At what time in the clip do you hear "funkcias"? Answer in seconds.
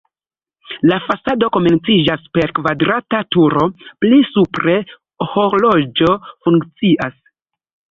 6.27-7.19